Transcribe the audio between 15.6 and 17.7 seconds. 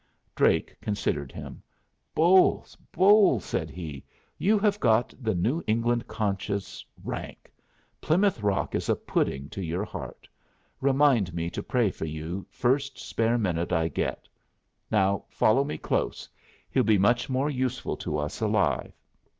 me close. He'll be much more